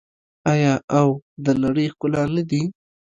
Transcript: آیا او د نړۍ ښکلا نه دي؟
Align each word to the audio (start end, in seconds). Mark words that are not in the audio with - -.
آیا 0.51 0.73
او 0.99 1.07
د 1.43 1.47
نړۍ 1.63 1.85
ښکلا 1.93 2.23
نه 2.35 2.43
دي؟ 2.49 2.63